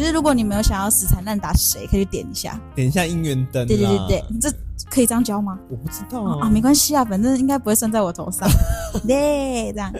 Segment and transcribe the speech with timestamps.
[0.00, 2.58] 就是如果你没有想要死缠烂打谁，可以去点一下。
[2.74, 3.66] 点一下姻缘灯。
[3.66, 4.50] 对对对对，这
[4.88, 5.58] 可以这样教吗？
[5.68, 8.48] 我不知道啊，啊没关系啊，反正应该不会算在我头上。
[9.06, 9.92] 对，这样。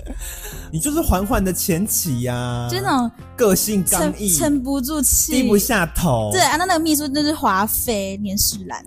[0.73, 6.31] 你就是缓缓的前起呀，就那种个性刚毅，撑不住气，低不下头。
[6.33, 8.83] 对啊，那那个秘书就是华妃年世兰。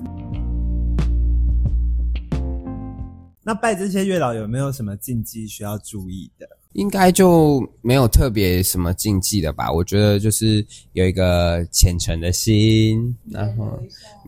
[3.43, 6.47] 那拜这些月老有没有什么禁忌需要注意的？
[6.73, 9.71] 应该就没有特别什么禁忌的吧？
[9.71, 13.79] 我觉得就是有一个虔诚的心，然后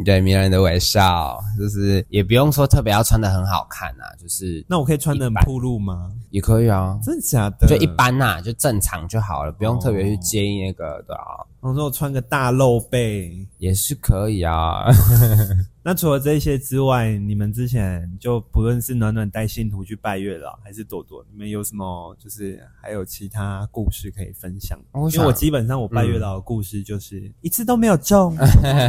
[0.04, 6.12] 对迷人的微笑，就是也不用说特别要穿的很好看呐，就是那我可以穿的很暴露吗？
[6.32, 7.68] 也可以啊，真的假的？
[7.68, 11.46] 就一般呐，就正常就好了，不用特别去介意那个的啊。
[11.62, 14.86] 我说我穿个大露背也是可以啊。
[15.82, 24.78] 那除了这些之外，你们之前就不论是暖暖带信徒去拜月老，还是朵朵，你们有什么就是还有其他故事可以分享？
[25.12, 28.36] 因为我基本上我拜月老的故事就是一次都没有中。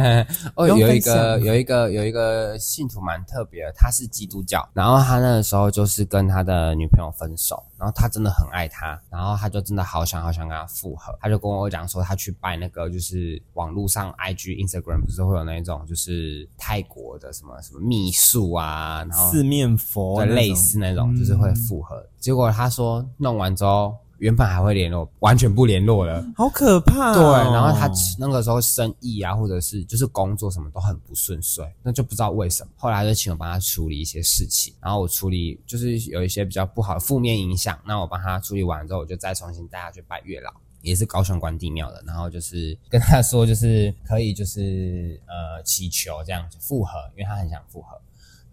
[0.55, 16.83] 哦，有一个有一个有一个信徒蛮特别的，他是基督教，然后他那个时候就是跟他的女朋友分手，然后他真的很爱她，然后他就真的好想好想跟她复合，他就跟我讲说他去拜那个就是网络上 IG Instagram 不是会有那种就是泰。
[16.87, 22.01] 国的什么什么秘术啊，然后四面佛，类似那种，就是会复合。
[22.17, 27.13] 结果他说弄完之后，原本还会联络，完全不联络了，好可怕。
[27.13, 32.71] 对，然后他那个时候生意啊，或者是就是工作什么都很不顺遂，那就不知道为什么。
[32.75, 40.51] 后来就请我帮他处理一些事情，然后我处理就是有一些比较不好的负面影响，那我帮他处理完之后，我就再重新带他去拜月老。
[40.83, 47.99] 也是高雄关帝庙的，然后就是跟他说，就是可以，就是呃祈求这样子复合，因为他很想复合。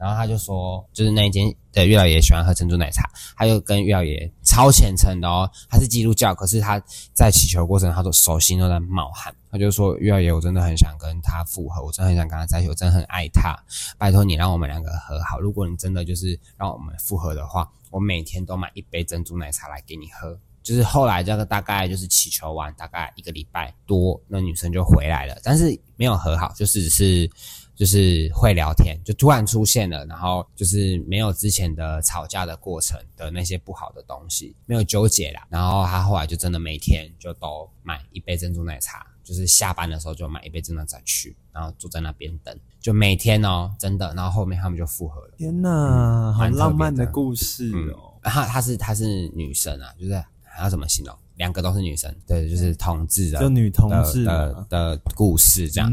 [0.05, 6.79] 然后他就说，就是那一间的月老爷喜欢喝珍珠奶茶，他就跟月老爷超虔诚的哦，他是基督教，可是他
[7.15, 9.35] 在祈求过程，他都手心都在冒汗。
[9.51, 13.57] 他就说，月老爷，我真的很想跟他复合，我真的很想跟他在一起，我真的很爱他，
[13.97, 15.41] 拜托你让我们两个和好。
[15.41, 20.39] 如果你真的就是让我们复合的话，我每天都买一杯珍珠奶茶来给你喝。
[20.63, 27.31] 就是后来这个大概就是祈求完大概一个礼拜多，那女生就回来了，但是没有和好，就是只是
[27.74, 35.46] 就是会聊天，就突然出现了，然后就是没有之前的吵架的过程的那些不好的东西，没有纠结啦。
[35.48, 45.34] 然后他后来就真的每天就都买一杯珍珠奶茶，就是下班的时候就买一杯珍珠奶茶去，然后坐在那边等，就每天哦，真的，然后后面他们就复合了。
[45.36, 48.14] 天哪，好浪漫的故事哦。
[48.23, 50.24] 她她是她是女生啊，就是。
[50.57, 51.13] 还要怎么形容？
[51.36, 55.90] 两个都是女生，对，就是同志的，就女同志的的故事这样。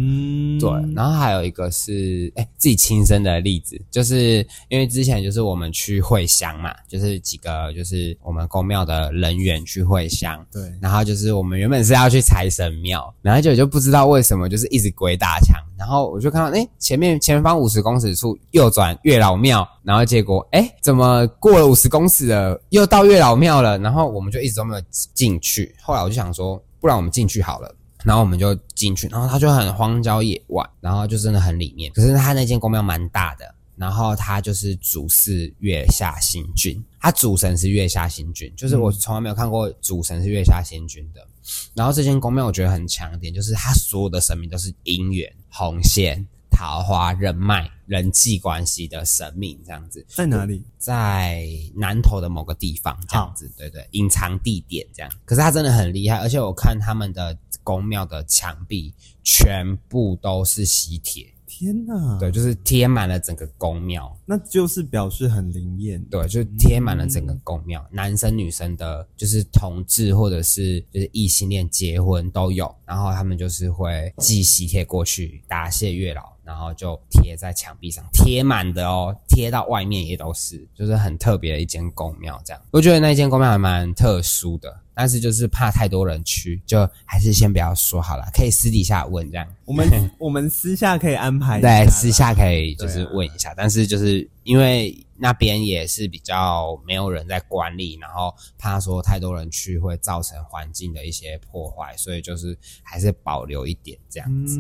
[0.60, 24.82] 对，然后还有一个是，哎，自己亲身的例子，就是因为之前就是我们去会香嘛，就是几个就是我们公庙的人员去会香，对，然后就是我们原本是要去财神庙，然后就就不知道为什么就是一直鬼打墙，然后我就看到，哎，前面前方五十公尺处右转月老庙，然后结果，哎，怎么过了五十公尺了，又到月老庙了，然后我们就一直都没有
[25.14, 25.40] 进。
[25.42, 27.76] 去，后来我就想说，不然我们进去好了。
[28.04, 31.92] 然后我们就进去，然后它就很荒郊野外，然后就真的很里面。
[31.94, 41.28] 可是它那间宫庙蛮大的，然后它就是主祀月下星君，它主神是月下星君，就是我从来没有看过主神是月下星君的。
[41.76, 46.28] 然后这间宫庙我觉得很强点，就是它所有的神明都是姻缘红线。
[46.62, 50.64] 桃花人脉、人际关系的神明这样子，在哪里？
[50.78, 55.12] 在南头的某个地方这样子，对对，隐藏地点这样。
[55.26, 61.34] 可是他真的很厉害，而且我看他们的宫庙的墙壁全部都是喜帖。
[61.48, 62.20] 天哪！
[62.20, 66.00] 对，就是贴满了整个宫庙，那就是表示很灵验。
[66.12, 76.31] 对，就贴满了整个宫庙，男生女生的，就是同志或者是就是异性恋结婚都有，然后他们就是会寄喜帖过去答谢月老。
[76.44, 82.42] 然后就贴在墙壁上，贴满的哦，贴到外面也都是，就是很特别的一间宫庙。
[82.44, 89.48] 这样，我觉得那间宫庙还蛮特殊的，但是就是怕太多人去，就还是先不要说好了，可以私底下问这样。
[89.72, 94.94] 我们 我们私下可以安排，对，私下可以就是问一下，但是就是因为。
[95.24, 104.60] 那边也是比较没有人在管理，然后怕说太多人去会造成环境的一些破坏，所以就是还是保留一点这样子。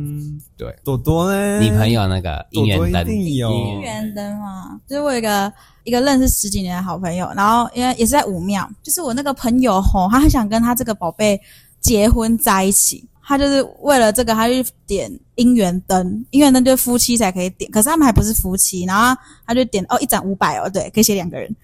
[0.55, 1.59] 对，朵朵呢？
[1.59, 5.51] 你朋友那个姻缘灯，姻缘灯嘛，就是我一个
[5.83, 11.41] 一个认识十几年的好朋友，然后因为也是在武庙，就是我那个朋友吼，他很想跟他这个宝贝
[11.81, 13.05] 结婚在一起。
[13.23, 14.55] 他就是为了这个，他就
[14.85, 21.55] 点姻缘灯，姻缘灯就是夫妻才可以点，可是他们还不是夫妻，然后他就点哦，一盏五百哦，对，可以写两个人，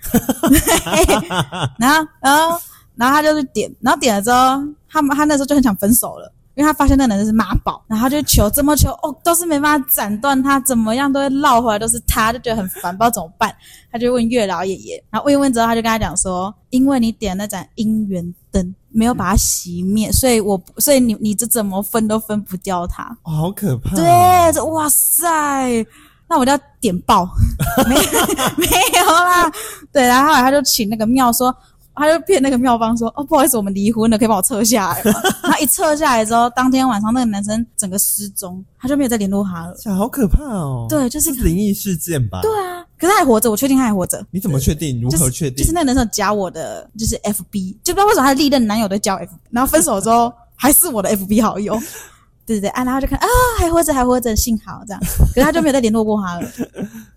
[1.77, 2.57] 然后然后
[2.95, 13.56] 然后他就是点，然后点了之后，他们他那时候就很想分手了，因为他发现那个男生是妈宝，然后他就求怎么求哦，都是没办法斩断他，怎么样都会绕回来，都是他，就觉得很烦，不知道怎么办。
[13.92, 23.04] 他就问月老爷爷，然后问一问之后，他就跟他讲说，因为你点那盏姻缘灯没有把它熄灭，所以我所以你你这怎么分都分不掉它。
[23.21, 23.95] 哦，好可怕！
[23.95, 25.86] 对，这哇塞，
[26.27, 27.30] 那我就要点爆，
[27.88, 27.94] 没
[28.57, 28.68] 没
[29.00, 29.48] 有啦。
[29.94, 31.56] 对，然后后来他就请那个庙说。
[31.97, 39.75] 他就骗那个妙方说：“哦，不好意思，我们离婚了，可以帮我撤下来吗？” 他一撤下来之后，当天晚上那个男生整个失踪，他就没有再联络他了。
[39.95, 40.85] 好可怕哦！
[40.89, 42.41] 对，就是灵异事件吧？
[42.41, 44.23] 对啊，可是他还活着，我确定他还活着。
[44.31, 45.01] 你怎么确定？
[45.01, 45.57] 如何确定？
[45.57, 51.79] 就是那个男生加我的，就是 FB，就不知道为什么他的历任男友都加 F，然后分手之后还是我的 FB 好友。
[52.47, 53.27] 对对对，啊，然后就看啊，
[53.59, 55.01] 还活着，还活着，幸好这样。
[55.35, 56.47] 可是他就没有再联络过他了。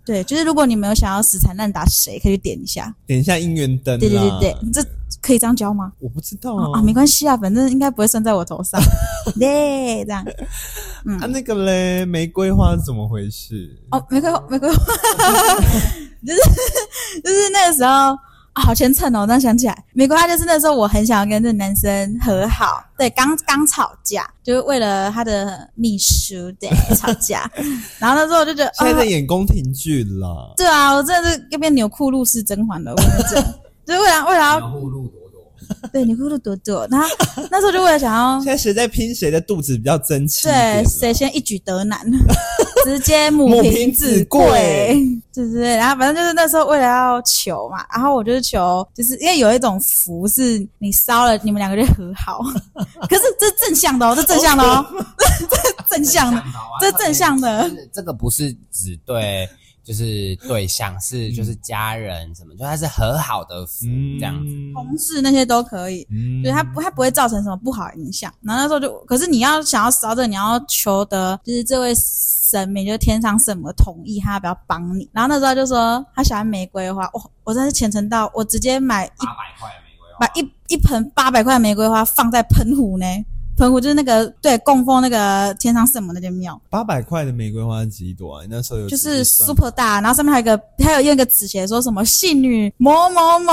[0.04, 3.96] 对，就是如果你们有想要死缠烂打谁，可以去点一下，点一下姻缘灯。
[4.00, 4.84] 对对对对，这
[5.22, 5.92] 可以这样教吗？
[6.00, 8.80] 我不知道啊，啊，没关系啊，反正应该不会算在我头上。
[9.38, 10.26] 对，这样。
[11.04, 13.78] 嗯，啊，那个嘞，玫瑰花是怎么回事？
[13.92, 14.76] 哦，玫瑰花，玫瑰花，
[16.26, 16.40] 就是
[17.22, 18.18] 就是那个时候。
[18.52, 19.20] 啊，好虔诚哦！
[19.20, 22.82] 我那想起来，美国他就是那时候，我很想要跟这男生和好。
[22.98, 27.50] 对，刚刚吵架，就是为了他的秘书对吵架。
[27.98, 30.52] 然后那时候我就觉得，现在演宫廷剧了。
[30.56, 33.42] 对啊，我真的是要变纽裤露是甄嬛的，我跟你讲，
[33.86, 35.88] 就是为了为了纽裤露朵朵。
[35.92, 36.88] 对，纽裤露朵朵。
[36.90, 37.08] 然后
[37.50, 40.48] 那时候就为了想要，现在谁在拼谁的肚子比较争气？
[40.48, 42.00] 对，谁先一举得男。
[42.84, 44.96] 直接母凭子贵，
[45.32, 45.76] 对不对？
[45.76, 52.40] 然后反正就是那时候为了要求嘛，然后我就是求，就是因为有一种符是你烧了，你们两个就和好。
[53.08, 54.86] 可是这正向的哦，这正向的哦，
[55.88, 56.42] 这正向的，
[56.80, 57.70] 这正向的。
[57.92, 59.48] 这个不是只对。
[59.82, 63.86] 就是对象是就是家人什么，就他是和好的福
[64.20, 66.06] 这样子，同事那些都可以，
[66.44, 68.32] 对他不他不会造成什么不好影响。
[68.42, 75.08] 然后那时候就，可是你要想要烧这，你要求得就是这位神明，就是天上圣母同意，他要不要帮你。
[75.12, 83.04] 然后那时候就说他喜欢玫瑰花，哇，我真是虔诚到我直接买八百块玫瑰花，买一一盆八百块玫瑰花放在喷壶呢。
[83.56, 88.44] 澎湖就是那个对供奉那个天上圣母那间庙，八百块的玫瑰花几朵啊？
[88.48, 93.52] 那时候有就是 super 大，然后上面还有一个，还有用一个纸写说什么信女某某某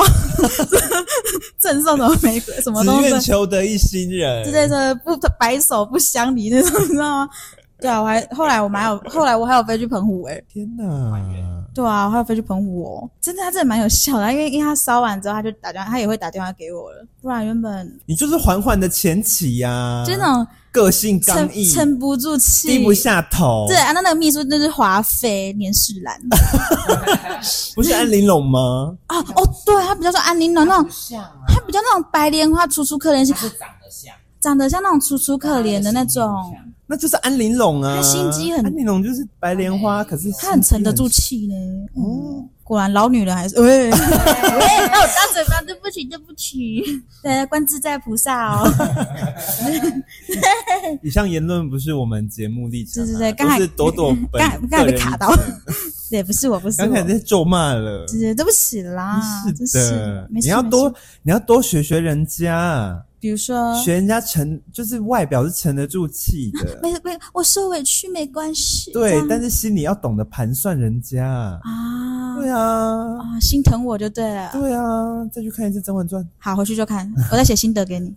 [1.60, 3.04] 赠送的玫瑰，什么东西？
[3.04, 7.30] 只愿求得一心人，就在这不白首不相离那种，你知道吗？
[7.80, 10.84] 对啊，我还后来我还有 后来我还有飞去澎湖哎，天哪！
[11.74, 23.66] 对啊，我还有飞去澎湖哦，真的他真的蛮有效的，因为因为他烧完之后他就打电话，他也会打电话给我了，不然原本你就是缓缓的前妻呀，就那种个性刚毅，撑不住气，低不下头。
[23.68, 26.20] 对啊，那那个秘书那是华妃年世兰，
[27.76, 28.96] 不是安玲珑吗？
[29.06, 30.90] 啊哦，对他比较说安玲珑那种，
[31.48, 36.26] 他比较那种白莲花楚楚可怜型，是长得像，长得像那种楚楚可怜的那种。
[36.88, 38.66] 那就是安玲珑啊，他心机很。
[38.66, 41.54] 安玲珑就是白莲花，可是她很沉得住气呢。
[41.96, 46.84] 哦，果然老女人还是喂喂， 那我张嘴巴，对不起，对不起。
[47.22, 48.72] 对，观自在菩萨哦。
[51.04, 55.30] 以上言论不是我们节目立场， 对对对，刚才是朵朵刚刚才被卡到，
[56.10, 59.22] 对，不是我，不是刚才在咒骂了，对对不起啦，
[59.66, 60.94] 是的，你要多
[61.24, 63.04] 你要多学学人家。
[63.20, 66.80] 比如说，学人家沉，就是外表是沉得住气的。
[66.84, 68.92] 没没，我受委屈没关系。
[68.92, 72.38] 对，但是心里要懂得盘算人家啊。
[72.38, 74.52] 对啊，啊，心疼我就对了。
[74.54, 76.24] 对啊，再去看一次《甄嬛传》。
[76.38, 78.14] 好，回去就看，我再写心得给你。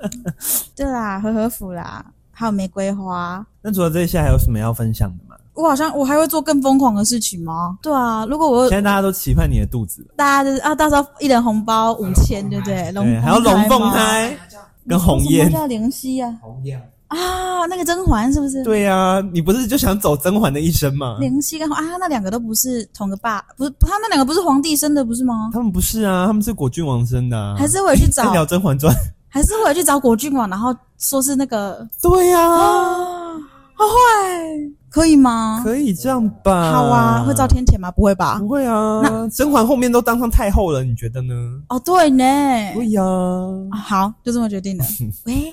[0.74, 3.46] 对啦，和和府啦，还有玫瑰花。
[3.60, 5.31] 那除了这些，还有什么要分享的吗？
[5.54, 7.76] 我好像我还会做更疯狂的事情吗？
[7.82, 12.90] 对啊，如果我现在大家都期盼你的肚子，大家就是啊，到时候一人红包五千，对不对？
[12.92, 14.36] 龙还有龙凤胎
[14.88, 18.64] 跟红叶，叫灵犀啊，红颜啊，那个甄嬛是不是？
[18.64, 21.18] 对呀，你不是就想走甄嬛的一生吗？
[21.20, 25.50] 灵犀跟啊，那两个都不是同个爸，不是他那两个不是皇帝生的，不是吗？
[25.52, 28.90] 他们不是啊，他们是果郡王生的，还是我去找聊《甄嬛传》，
[29.28, 31.86] 还是我去找果郡王，然后说是那个？
[32.00, 32.48] 对呀，
[33.82, 34.72] 好坏。
[34.88, 35.62] 可以吗？
[35.64, 36.70] 可以这样吧。
[36.70, 37.90] 好啊，会遭天谴吗？
[37.90, 38.38] 不会吧？
[38.38, 39.00] 不会啊。
[39.02, 41.34] 那甄嬛后面都当上太后了，你觉得呢？
[41.70, 42.24] 哦，对呢。
[42.74, 43.02] 对呀。
[43.72, 44.84] 好，就这么决定了。
[45.24, 45.52] 喂，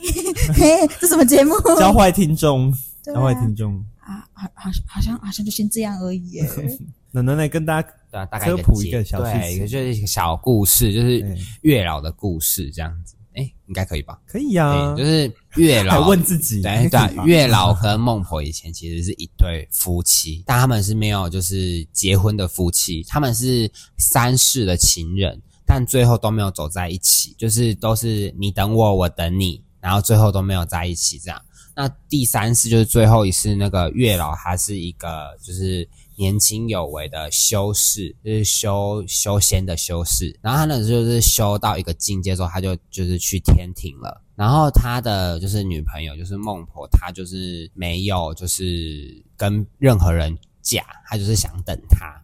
[1.00, 1.56] 这什么节目？
[1.80, 3.76] 教坏听众，教坏听众。
[4.00, 6.32] 啊，好，好，好像，好像就先这样而已。
[6.32, 6.50] 耶。
[7.12, 11.26] 奶奶来跟大家大概科普一个小对，一个就是一个小故事，就是
[11.62, 13.16] 月老的故事这样子。
[13.40, 14.20] 哎，应该可以吧？
[14.28, 31.42] 可以呀，就是月老问自己，对对，月老和孟婆以前其实是一对夫妻，但他们是没有就是结婚的夫妻，他们是三世的情人，但最后都没有走在一起，就是都是你等我，我等你然后最后都没有在一起这样。
[31.76, 35.88] 那第三世就是最后一次，那个月老他是一个就是
[36.20, 40.38] 年轻有为的修士，就是修修仙的修士。
[40.42, 44.22] 然后他呢就是修到一个境界之后，他就就是去天庭了。
[44.36, 52.22] 然后他的就是女朋友就是孟婆，她就是没有就是跟任何人嫁，她就是想等他。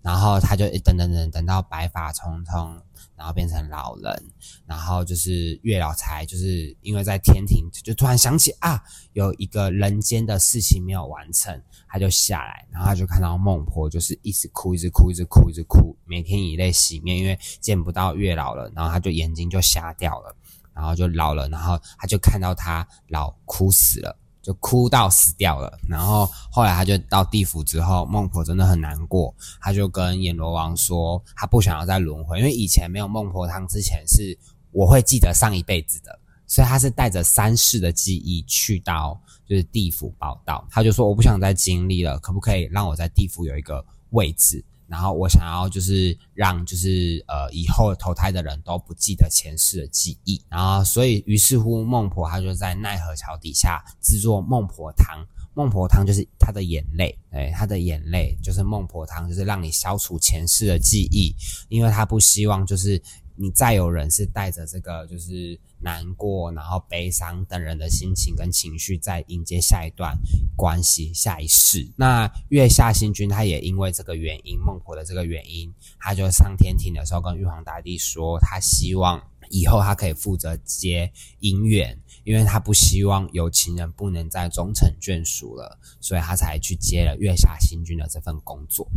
[0.00, 2.82] 然后他就等等等等到白发苍苍。
[3.16, 4.24] 然后变成老人，
[4.66, 20.34] 然后就是月老才就是因为在天庭，就突然想起啊，有一个人间的事情没有完成，他就下来，然后他就看到孟婆就是一直哭，一直哭，一直哭，一直哭，每天以泪洗面，因为见不到月老了，然后他就眼睛就瞎掉了，
[20.74, 24.18] 然后就老了，然后他就看到他老哭死了。
[24.44, 34.38] 就哭到死掉了，然后后来他就到地府之后，孟婆真的很难过，他就跟阎罗王说，他不想要再轮回，因为以前没有孟婆汤之前是
[34.70, 44.62] 我会记得上一辈子的，所以他是带着三世的记忆去到就是地府报道，他就说我不想再经历了，可不可以让我在地府有一个位置？
[44.86, 61.34] 然后我想要就是让就是呃以后投胎的人都不记得前世的记忆，然后所以于是乎孟婆她就在奈何桥底下制作孟婆汤，孟婆汤就是她的眼泪，哎，她的眼泪就是孟婆汤，就是让你消除前世的记忆，
[61.68, 63.00] 因为她不希望就是
[63.36, 65.58] 你再有人是带着这个就是。
[65.84, 70.18] 难过，然后悲伤等人的心情跟情绪，在迎接下一段
[70.56, 71.92] 关系、下一世。
[71.96, 88.88] 那月下星君他也因为这个原因，孟婆的这个原因，他就上天庭的时候跟玉皇大帝说，他希望以后他可以负责接姻缘，因为他不希望有情人不能再终成眷属了，所以他才去接了月下星君的这份工作。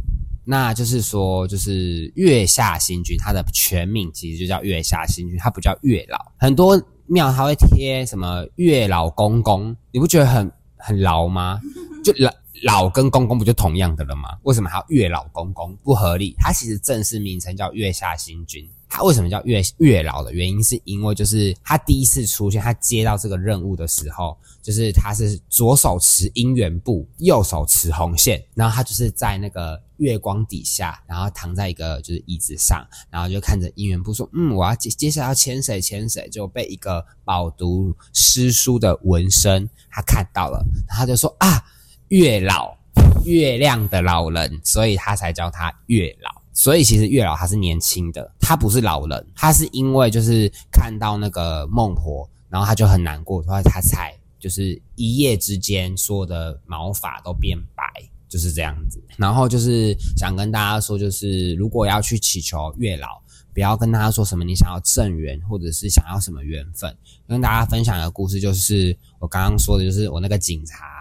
[0.49, 6.17] 那就是说，就是月下星君，他的全名其实就叫月下星君，他不叫月老。
[6.37, 11.59] 很多庙他会贴什么月老公公，你不觉得很很老吗？
[12.01, 12.31] 就老
[12.63, 14.37] 老跟公公不就同样的了吗？
[14.43, 15.75] 为什么还要月老公公？
[15.83, 16.35] 不合理。
[16.39, 18.67] 他其实正式名称叫月下星君。
[18.89, 24.37] 他为什么叫月月老的原因，是因为就是他第一次出现，他接到这个任务的时候。
[24.61, 41.63] 就是他是左手持姻缘布，右手持红线，然后他就是在那个月光底下，然后躺在一个就是椅子上，然后就看着姻缘布说：“嗯，我要接接下来要牵谁牵谁。”就被一个饱读诗书的文生他看到了，他就说：“啊，
[42.09, 42.77] 月老，
[43.25, 46.29] 月亮的老人，所以他才叫他月老。
[46.53, 57.83] 所以其实月老他是年轻的，他不是老人，他是因为就是看到那个孟婆，然后他就很难过，所以他才。”就是一夜之间，所有的毛发都变白，
[58.29, 59.01] 就是这样子。
[59.17, 63.19] 然后就是想跟大家说，就是如果要去祈求月老，
[63.51, 66.95] 不要跟大家说什么你想要正缘，或者是想要什么缘分。
[67.27, 70.96] 跟大家分享一个故事，就是我刚刚说的，就是我那个警察。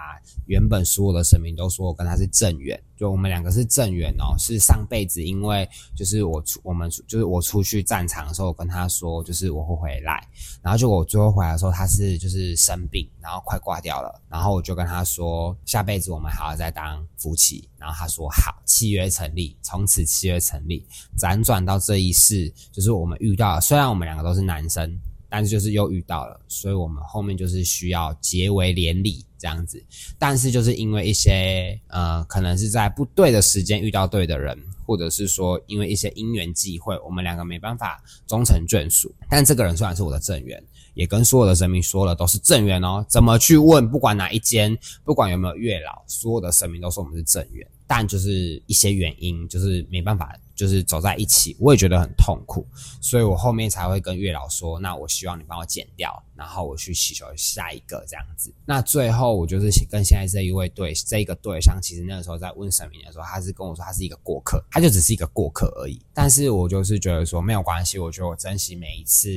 [0.47, 10.27] 原本所有的神明都说我跟他是正缘，就我们两个是正缘哦，是上辈子因为就是我出我们就是我出去战场的时候，我跟他说就是我会回来，
[10.63, 20.87] 然后就我最后回来的时候他是就是生病，然后快挂掉了，然后我就跟他说下辈子我们还要再当夫妻，然后他说好，契约成立，从此契约成立，
[21.19, 24.99] 辗转到这一世，就是我们遇到，虽然我们两个都是男生。
[25.37, 29.85] 但是就是又遇到了，所以我们后面就是需要结为连理这样子。
[30.19, 39.15] 但是就是因为一些呃，可能是在不对的时间遇到对的人，或者是说因为一些因缘际会，我们两个没办法终成眷属。
[39.29, 40.65] 但这个人虽然是我的正缘，
[40.95, 43.05] 也跟所有的神明说了都是正缘哦。
[43.07, 43.87] 怎么去问？
[43.91, 44.75] 不管哪一间，
[45.05, 47.69] 不管有没有月老，所有的神明都说我们是正缘。
[47.87, 50.35] 但就是一些原因，就是没办法。
[50.57, 52.67] 就是走在一起，我也觉得很痛苦，
[53.01, 58.53] 所以我后面才会跟月老说，那我希望你帮我剪掉，然后我去祈求下一个这样子。
[58.65, 66.01] 那最后我就是跟现在这一位对这一个对象，其实那个时候在问神明的时候，他是跟我说他是一个过客，他就只是一个过客而已。
[66.15, 69.29] 但是我就是觉得说没有关系，我觉得我珍惜每一次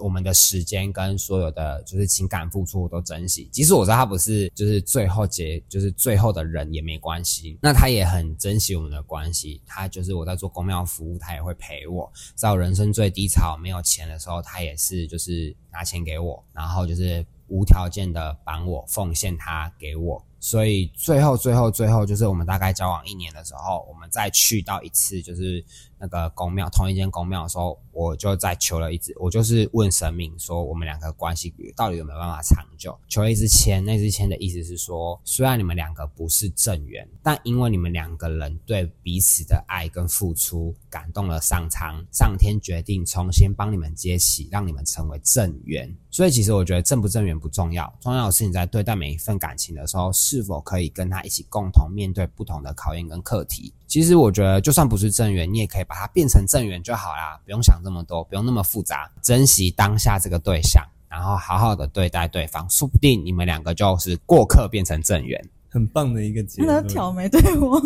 [0.00, 7.58] 我们的时间跟所有的就是情感付出我都珍惜，即使我知道他不是就是最后结就是最后的人也没关系。
[7.60, 20.24] 那他也很珍惜我们的关系，他就是我在做工要服务他也会陪我，在我人生最低潮没有钱的时候，他也是就是拿钱给我，然后就是无条件的帮我奉献他给我。
[20.40, 25.64] 所以最后最后最后就是我们大概交往一年的时候，我们再去到一次就是
[25.98, 45.92] 那个公庙同一间公庙的时候，我就再求了一支，我就是问神明说我们两个关系到底有没有办法长久，求了一支签，那支签的意思是说，虽然你们两个不是正缘，但因为你们两个人对彼此的爱跟付出感动了上苍，上天决定重新帮你们接起，让你们成为正缘。
[46.10, 53.72] 所以其实我觉得正不正缘不重要，重要的是你在对待每一份感情的时候，是否可以跟他一起共同面对不同的考验跟课题。
[53.86, 65.42] 其实我觉得就算不是正缘，你也可以把它变成正缘就好啦，不用想这么多，不用那么复杂，珍惜当下这个对象，然后好好的对待对方，说不定你们两个就是过客变成正缘。
[65.70, 66.82] 很棒的一个结论。
[66.82, 67.78] 他挑眉对我，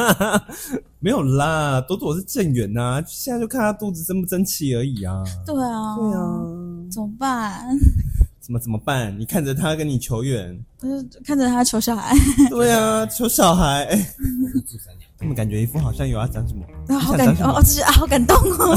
[1.00, 5.24] 没有啦，朵朵是正缘呐，现在就看他肚子争不争气而已啊。
[5.46, 6.40] 对啊，对啊，
[6.90, 7.66] 怎么办？
[8.50, 9.16] 怎么怎么办？
[9.16, 12.12] 你看着他跟你求缘，就 是看着他求小孩。
[12.50, 13.84] 对啊，求小孩。
[13.84, 14.06] 哎，
[15.16, 16.66] 他们感觉一副好像有要讲什么，
[16.98, 18.76] 好感动哦，就是啊，好感动哦。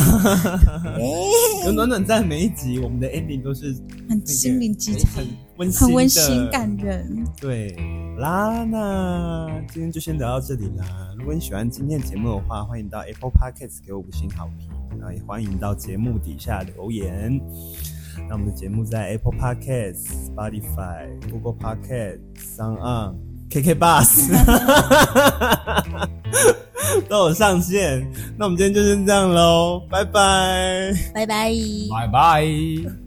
[1.65, 3.75] 有暖暖在每一集，我们的 ending 都是
[4.07, 5.25] 很心灵鸡汤，
[5.57, 7.25] 温馨、很温馨、感人。
[7.41, 7.75] 对
[8.19, 10.85] 啦，那今天就先聊到这里啦。
[11.17, 17.41] 如果你喜欢今天的节目的话，欢迎到 Apple Podcast 给我五星好评，然后也欢迎到节目底下留言。
[18.27, 23.15] 那我们的节目在 Apple Podcast、Spotify、Google Podcast、Sound On、
[23.49, 24.29] KK Bus
[27.09, 28.07] 都有上线。
[28.37, 31.51] 那我们今天就先这样喽，拜拜，拜拜，
[31.91, 33.02] 拜拜。